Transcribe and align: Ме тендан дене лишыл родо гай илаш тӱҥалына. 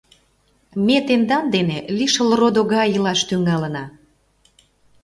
Ме 0.85 0.97
тендан 1.07 1.45
дене 1.55 1.77
лишыл 1.97 2.29
родо 2.39 2.61
гай 2.73 2.87
илаш 2.95 3.19
тӱҥалына. 3.27 3.85